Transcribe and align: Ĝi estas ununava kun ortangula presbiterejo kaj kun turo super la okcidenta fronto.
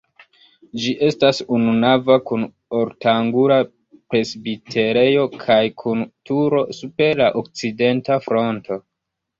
Ĝi 0.83 0.93
estas 1.07 1.41
ununava 1.57 2.15
kun 2.31 2.47
ortangula 2.79 3.59
presbiterejo 4.15 5.29
kaj 5.47 5.63
kun 5.85 6.05
turo 6.33 6.67
super 6.81 7.25
la 7.25 7.31
okcidenta 7.45 8.21
fronto. 8.29 8.83